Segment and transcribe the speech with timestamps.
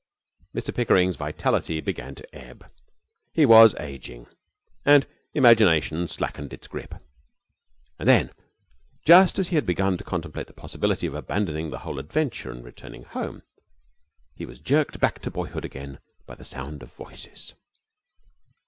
[0.55, 2.67] Mr Pickering's vitality began to ebb.
[3.33, 4.25] He was ageing,
[4.83, 6.95] and imagination slackened its grip.
[7.99, 8.31] And then,
[9.05, 12.63] just as he had begun to contemplate the possibility of abandoning the whole adventure and
[12.65, 13.43] returning home,
[14.33, 17.53] he was jerked back to boyhood again by the sound of voices.